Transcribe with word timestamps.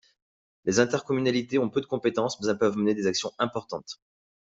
Les 0.65 0.79
intercommunalités 0.79 1.59
ont 1.59 1.69
peu 1.69 1.79
de 1.79 1.85
compétences 1.85 2.41
mais 2.41 2.47
elles 2.49 2.57
peuvent 2.57 2.75
mener 2.75 2.95
des 2.95 3.05
actions 3.05 3.33
importantes. 3.37 4.01